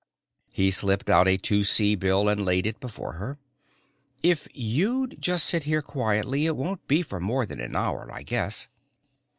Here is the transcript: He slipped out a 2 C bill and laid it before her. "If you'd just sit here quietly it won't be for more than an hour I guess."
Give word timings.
He 0.51 0.71
slipped 0.71 1.11
out 1.11 1.27
a 1.27 1.37
2 1.37 1.63
C 1.63 1.93
bill 1.93 2.27
and 2.27 2.43
laid 2.43 2.65
it 2.65 2.79
before 2.79 3.13
her. 3.21 3.37
"If 4.23 4.47
you'd 4.51 5.21
just 5.21 5.45
sit 5.45 5.65
here 5.65 5.83
quietly 5.83 6.47
it 6.47 6.57
won't 6.57 6.87
be 6.87 7.03
for 7.03 7.19
more 7.19 7.45
than 7.45 7.59
an 7.61 7.75
hour 7.75 8.11
I 8.11 8.23
guess." 8.23 8.67